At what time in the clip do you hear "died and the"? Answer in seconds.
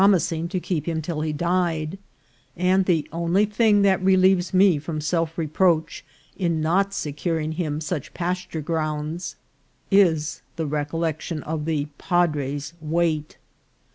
1.31-3.07